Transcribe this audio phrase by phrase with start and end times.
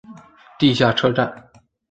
[0.57, 1.31] 地下车站。